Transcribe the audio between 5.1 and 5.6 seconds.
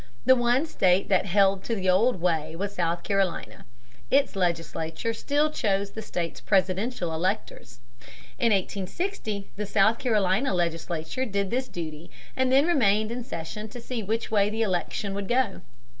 still